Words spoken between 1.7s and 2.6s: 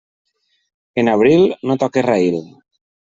toquis raïl.